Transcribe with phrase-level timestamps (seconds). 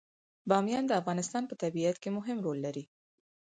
[0.49, 2.83] بامیان د افغانستان په طبیعت کې مهم رول لري.